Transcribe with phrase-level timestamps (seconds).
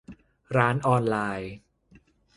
[0.57, 1.53] ร้านออนไลน์